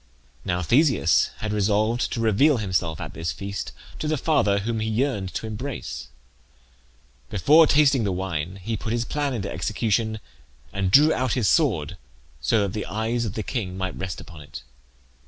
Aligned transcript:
Now 0.43 0.63
Theseus 0.63 1.29
had 1.41 1.53
resolved 1.53 2.11
to 2.13 2.19
reveal 2.21 2.57
himself 2.57 2.99
at 2.99 3.13
this 3.13 3.31
feast 3.31 3.71
to 3.99 4.07
the 4.07 4.17
father 4.17 4.57
whom 4.61 4.79
he 4.79 4.89
yearned 4.89 5.31
to 5.35 5.45
embrace. 5.45 6.07
Before 7.29 7.67
tasting 7.67 8.03
the 8.03 8.11
wine 8.11 8.55
he 8.63 8.75
put 8.75 8.93
his 8.93 9.05
plan 9.05 9.35
into 9.35 9.51
execution, 9.51 10.19
and 10.73 10.89
drew 10.89 11.13
out 11.13 11.33
his 11.33 11.47
sword 11.47 11.97
so 12.39 12.61
that 12.61 12.73
the 12.73 12.87
eyes 12.87 13.25
of 13.25 13.33
the 13.35 13.43
king 13.43 13.77
might 13.77 13.95
rest 13.95 14.19
upon 14.19 14.41
it. 14.41 14.63